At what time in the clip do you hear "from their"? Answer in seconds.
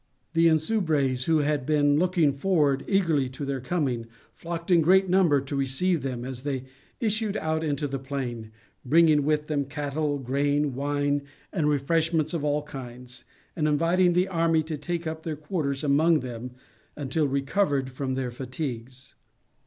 17.91-18.31